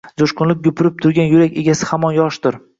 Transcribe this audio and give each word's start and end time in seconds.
Jo’shqinlik 0.19 0.63
gupurib 0.69 0.97
turgan 1.05 1.31
yurak 1.35 1.61
egasi 1.65 1.93
hamon 1.93 2.19
yoshdir. 2.21 2.63